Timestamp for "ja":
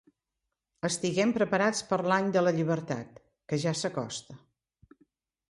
3.67-3.77